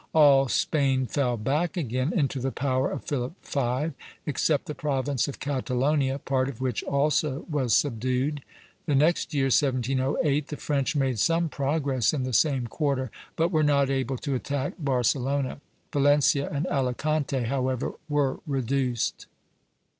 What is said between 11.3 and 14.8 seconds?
progress in the same quarter, but were not able to attack